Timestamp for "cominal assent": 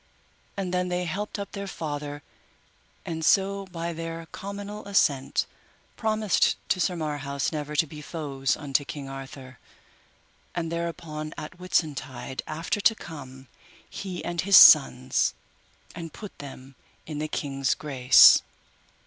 4.31-5.45